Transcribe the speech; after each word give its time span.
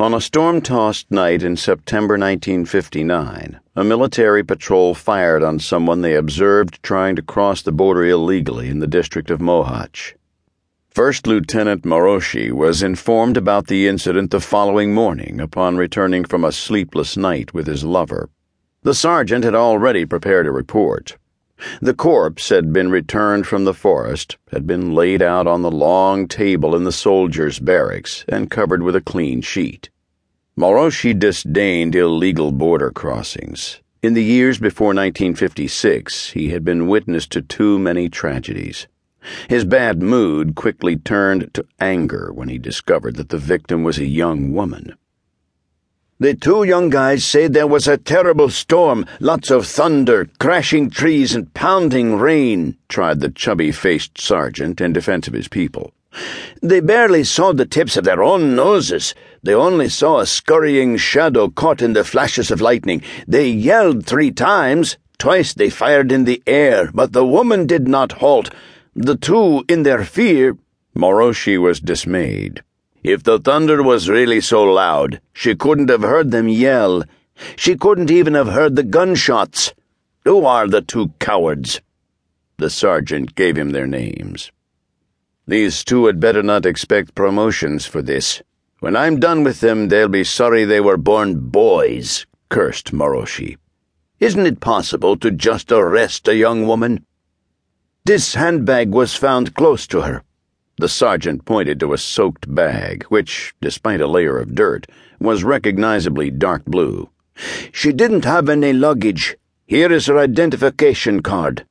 On 0.00 0.14
a 0.14 0.20
storm 0.20 0.60
tossed 0.60 1.10
night 1.10 1.42
in 1.42 1.56
September 1.56 2.14
1959, 2.14 3.58
a 3.74 3.82
military 3.82 4.44
patrol 4.44 4.94
fired 4.94 5.42
on 5.42 5.58
someone 5.58 6.02
they 6.02 6.14
observed 6.14 6.80
trying 6.84 7.16
to 7.16 7.22
cross 7.22 7.62
the 7.62 7.72
border 7.72 8.04
illegally 8.04 8.68
in 8.68 8.78
the 8.78 8.86
district 8.86 9.28
of 9.28 9.40
Mohacs. 9.40 10.14
First 10.88 11.26
Lieutenant 11.26 11.82
Marosi 11.82 12.52
was 12.52 12.80
informed 12.80 13.36
about 13.36 13.66
the 13.66 13.88
incident 13.88 14.30
the 14.30 14.38
following 14.38 14.94
morning 14.94 15.40
upon 15.40 15.76
returning 15.76 16.24
from 16.24 16.44
a 16.44 16.52
sleepless 16.52 17.16
night 17.16 17.52
with 17.52 17.66
his 17.66 17.82
lover. 17.82 18.30
The 18.82 18.94
sergeant 18.94 19.42
had 19.42 19.56
already 19.56 20.04
prepared 20.04 20.46
a 20.46 20.52
report. 20.52 21.16
The 21.80 21.94
corpse 21.94 22.48
had 22.50 22.72
been 22.72 22.90
returned 22.90 23.46
from 23.46 23.64
the 23.64 23.74
forest, 23.74 24.36
had 24.52 24.66
been 24.66 24.94
laid 24.94 25.22
out 25.22 25.46
on 25.46 25.62
the 25.62 25.70
long 25.70 26.28
table 26.28 26.76
in 26.76 26.84
the 26.84 26.92
soldiers' 26.92 27.58
barracks, 27.58 28.24
and 28.28 28.50
covered 28.50 28.82
with 28.82 28.94
a 28.94 29.00
clean 29.00 29.40
sheet. 29.40 29.90
Marosi 30.56 31.18
disdained 31.18 31.94
illegal 31.94 32.52
border 32.52 32.90
crossings. 32.90 33.80
In 34.02 34.14
the 34.14 34.22
years 34.22 34.58
before 34.58 34.88
1956, 34.88 36.30
he 36.30 36.50
had 36.50 36.64
been 36.64 36.86
witness 36.86 37.26
to 37.28 37.42
too 37.42 37.78
many 37.78 38.08
tragedies. 38.08 38.86
His 39.48 39.64
bad 39.64 40.00
mood 40.00 40.54
quickly 40.54 40.96
turned 40.96 41.52
to 41.54 41.64
anger 41.80 42.30
when 42.32 42.48
he 42.48 42.58
discovered 42.58 43.16
that 43.16 43.30
the 43.30 43.38
victim 43.38 43.82
was 43.82 43.98
a 43.98 44.06
young 44.06 44.52
woman. 44.52 44.94
The 46.20 46.34
two 46.34 46.64
young 46.64 46.90
guys 46.90 47.24
said 47.24 47.52
there 47.52 47.68
was 47.68 47.86
a 47.86 47.96
terrible 47.96 48.50
storm, 48.50 49.06
lots 49.20 49.52
of 49.52 49.68
thunder, 49.68 50.28
crashing 50.40 50.90
trees, 50.90 51.32
and 51.32 51.54
pounding 51.54 52.16
rain, 52.16 52.76
tried 52.88 53.20
the 53.20 53.28
chubby 53.28 53.70
faced 53.70 54.20
sergeant 54.20 54.80
in 54.80 54.92
defense 54.92 55.28
of 55.28 55.34
his 55.34 55.46
people. 55.46 55.92
They 56.60 56.80
barely 56.80 57.22
saw 57.22 57.52
the 57.52 57.66
tips 57.66 57.96
of 57.96 58.02
their 58.02 58.20
own 58.20 58.56
noses. 58.56 59.14
They 59.44 59.54
only 59.54 59.88
saw 59.88 60.18
a 60.18 60.26
scurrying 60.26 60.96
shadow 60.96 61.50
caught 61.50 61.80
in 61.80 61.92
the 61.92 62.02
flashes 62.02 62.50
of 62.50 62.60
lightning. 62.60 63.00
They 63.28 63.48
yelled 63.48 64.04
three 64.04 64.32
times. 64.32 64.96
Twice 65.18 65.54
they 65.54 65.70
fired 65.70 66.10
in 66.10 66.24
the 66.24 66.42
air, 66.48 66.90
but 66.92 67.12
the 67.12 67.24
woman 67.24 67.66
did 67.66 67.86
not 67.86 68.12
halt. 68.12 68.50
The 68.96 69.16
two, 69.16 69.64
in 69.68 69.84
their 69.84 70.04
fear, 70.04 70.56
Marosi 70.96 71.58
was 71.58 71.78
dismayed. 71.78 72.64
If 73.02 73.22
the 73.22 73.38
thunder 73.38 73.82
was 73.82 74.08
really 74.08 74.40
so 74.40 74.64
loud, 74.64 75.20
she 75.32 75.54
couldn't 75.54 75.88
have 75.88 76.02
heard 76.02 76.30
them 76.30 76.48
yell. 76.48 77.04
She 77.56 77.76
couldn't 77.76 78.10
even 78.10 78.34
have 78.34 78.48
heard 78.48 78.74
the 78.74 78.82
gunshots. 78.82 79.72
Who 80.24 80.44
are 80.44 80.66
the 80.66 80.82
two 80.82 81.12
cowards? 81.20 81.80
The 82.56 82.70
sergeant 82.70 83.36
gave 83.36 83.56
him 83.56 83.70
their 83.70 83.86
names. 83.86 84.50
These 85.46 85.84
two 85.84 86.06
had 86.06 86.18
better 86.18 86.42
not 86.42 86.66
expect 86.66 87.14
promotions 87.14 87.86
for 87.86 88.02
this. 88.02 88.42
When 88.80 88.96
I'm 88.96 89.20
done 89.20 89.44
with 89.44 89.60
them, 89.60 89.88
they'll 89.88 90.08
be 90.08 90.24
sorry 90.24 90.64
they 90.64 90.80
were 90.80 90.96
born 90.96 91.50
boys, 91.50 92.26
cursed 92.48 92.92
Marosi. 92.92 93.56
Isn't 94.20 94.46
it 94.46 94.60
possible 94.60 95.16
to 95.18 95.30
just 95.30 95.70
arrest 95.70 96.26
a 96.26 96.34
young 96.34 96.66
woman? 96.66 97.06
This 98.04 98.34
handbag 98.34 98.90
was 98.90 99.14
found 99.14 99.54
close 99.54 99.86
to 99.88 100.00
her. 100.00 100.24
The 100.78 100.88
sergeant 100.88 101.44
pointed 101.44 101.80
to 101.80 101.92
a 101.92 101.98
soaked 101.98 102.52
bag, 102.54 103.02
which, 103.04 103.52
despite 103.60 104.00
a 104.00 104.06
layer 104.06 104.38
of 104.38 104.54
dirt, 104.54 104.86
was 105.18 105.42
recognizably 105.42 106.30
dark 106.30 106.64
blue. 106.64 107.10
She 107.72 107.92
didn't 107.92 108.24
have 108.24 108.48
any 108.48 108.72
luggage. 108.72 109.36
Here 109.66 109.92
is 109.92 110.06
her 110.06 110.18
identification 110.18 111.20
card. 111.20 111.66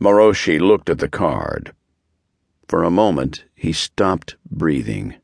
Marosi 0.00 0.58
looked 0.58 0.90
at 0.90 0.98
the 0.98 1.08
card. 1.08 1.72
For 2.68 2.82
a 2.82 2.90
moment, 2.90 3.44
he 3.54 3.72
stopped 3.72 4.36
breathing. 4.50 5.14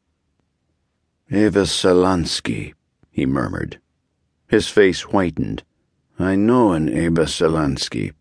Eva 1.31 1.63
Szalanczky, 1.63 2.75
he 3.11 3.27
murmured. 3.27 3.81
His 4.49 4.69
face 4.69 5.01
whitened. 5.01 5.65
I 6.19 6.37
know 6.37 6.73
an 6.73 6.89
Eva 6.89 7.27
Szalanczky. 7.27 8.13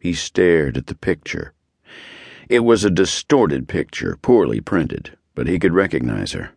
He 0.00 0.12
stared 0.12 0.76
at 0.76 0.88
the 0.88 0.96
picture. 0.96 1.54
It 2.52 2.64
was 2.64 2.84
a 2.84 2.90
distorted 2.90 3.66
picture, 3.66 4.18
poorly 4.20 4.60
printed, 4.60 5.16
but 5.34 5.46
he 5.46 5.58
could 5.58 5.72
recognize 5.72 6.32
her. 6.32 6.50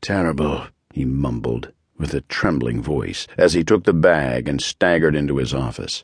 Terrible, 0.00 0.68
he 0.90 1.04
mumbled, 1.04 1.70
with 1.98 2.14
a 2.14 2.22
trembling 2.22 2.80
voice, 2.80 3.26
as 3.36 3.52
he 3.52 3.62
took 3.62 3.84
the 3.84 3.92
bag 3.92 4.48
and 4.48 4.58
staggered 4.58 5.14
into 5.14 5.36
his 5.36 5.52
office. 5.52 6.02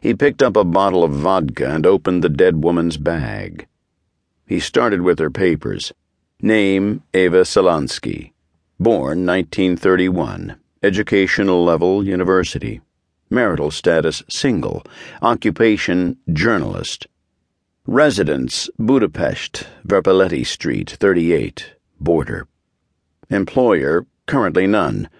He 0.00 0.12
picked 0.12 0.42
up 0.42 0.56
a 0.56 0.64
bottle 0.64 1.04
of 1.04 1.12
vodka 1.12 1.72
and 1.72 1.86
opened 1.86 2.24
the 2.24 2.28
dead 2.28 2.64
woman's 2.64 2.96
bag. 2.96 3.68
He 4.44 4.58
started 4.58 5.02
with 5.02 5.20
her 5.20 5.30
papers. 5.30 5.92
Name 6.42 7.04
Eva 7.14 7.42
Szalanczky. 7.42 8.32
Born 8.80 9.24
1931. 9.24 10.56
Educational 10.82 11.64
level 11.64 12.02
university. 12.02 12.80
Marital 13.30 13.70
status 13.70 14.24
single. 14.28 14.84
Occupation 15.22 16.16
journalist. 16.32 17.06
Residence, 17.86 18.70
Budapest, 18.78 19.66
Verpaletti 19.86 20.46
Street, 20.46 20.88
38, 20.88 21.74
border. 22.00 22.48
Employer, 23.28 24.06
currently 24.24 24.66
none, 24.66 25.10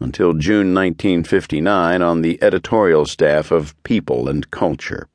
until 0.00 0.32
June 0.32 0.72
1959 0.72 2.00
on 2.00 2.22
the 2.22 2.42
editorial 2.42 3.04
staff 3.04 3.50
of 3.50 3.80
People 3.82 4.26
and 4.26 4.50
Culture. 4.50 5.06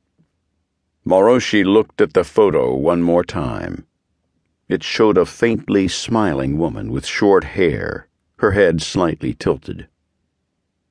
Marosi 1.04 1.64
looked 1.64 2.00
at 2.00 2.12
the 2.12 2.22
photo 2.22 2.76
one 2.76 3.02
more 3.02 3.24
time. 3.24 3.84
It 4.68 4.84
showed 4.84 5.18
a 5.18 5.26
faintly 5.26 5.88
smiling 5.88 6.58
woman 6.58 6.92
with 6.92 7.04
short 7.04 7.42
hair, 7.42 8.06
her 8.36 8.52
head 8.52 8.80
slightly 8.80 9.34
tilted. 9.34 9.88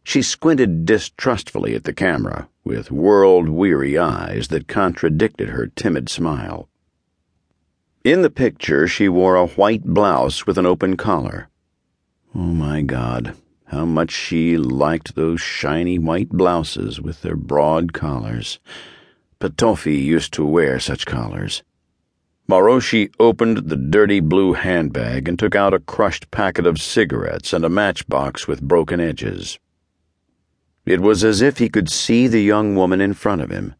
She 0.09 0.23
squinted 0.23 0.87
distrustfully 0.87 1.75
at 1.75 1.83
the 1.83 1.93
camera, 1.93 2.49
with 2.63 2.89
world 2.89 3.47
weary 3.47 3.95
eyes 3.95 4.47
that 4.47 4.67
contradicted 4.67 5.49
her 5.49 5.67
timid 5.67 6.09
smile. 6.09 6.67
In 8.03 8.23
the 8.23 8.31
picture, 8.31 8.87
she 8.87 9.07
wore 9.07 9.35
a 9.35 9.45
white 9.45 9.83
blouse 9.83 10.47
with 10.47 10.57
an 10.57 10.65
open 10.65 10.97
collar. 10.97 11.49
Oh 12.33 12.39
my 12.39 12.81
God, 12.81 13.35
how 13.65 13.85
much 13.85 14.09
she 14.09 14.57
liked 14.57 15.13
those 15.13 15.41
shiny 15.41 15.99
white 15.99 16.29
blouses 16.29 16.99
with 16.99 17.21
their 17.21 17.35
broad 17.35 17.93
collars. 17.93 18.59
Petofi 19.39 20.03
used 20.03 20.33
to 20.33 20.43
wear 20.43 20.79
such 20.79 21.05
collars. 21.05 21.61
Marosi 22.49 23.13
opened 23.19 23.69
the 23.69 23.77
dirty 23.77 24.21
blue 24.21 24.53
handbag 24.53 25.27
and 25.29 25.37
took 25.37 25.53
out 25.53 25.75
a 25.75 25.79
crushed 25.79 26.31
packet 26.31 26.65
of 26.65 26.81
cigarettes 26.81 27.53
and 27.53 27.63
a 27.63 27.69
matchbox 27.69 28.47
with 28.47 28.59
broken 28.59 28.99
edges. 28.99 29.59
It 30.89 31.01
was 31.01 31.23
as 31.23 31.43
if 31.43 31.59
he 31.59 31.69
could 31.69 31.87
see 31.87 32.25
the 32.25 32.41
young 32.41 32.75
woman 32.75 32.99
in 32.99 33.13
front 33.13 33.43
of 33.43 33.51
him. 33.51 33.75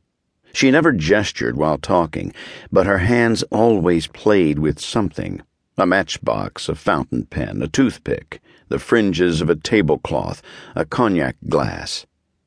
She 0.54 0.70
never 0.70 0.92
gestured 0.92 1.58
while 1.58 1.80
talking, 1.80 2.36
but 2.72 2.86
her 2.86 3.00
hands 3.00 3.42
always 3.50 4.06
played 4.06 4.60
with 4.60 4.80
something 4.80 5.42
a 5.76 5.88
matchbox, 5.88 6.70
a 6.70 6.76
fountain 6.76 7.26
pen, 7.26 7.64
a 7.64 7.68
toothpick, 7.68 8.40
the 8.68 8.78
fringes 8.78 9.42
of 9.42 9.50
a 9.50 9.56
tablecloth, 9.56 10.44
a 10.76 10.86
cognac 10.86 11.36
glass. 11.48 12.06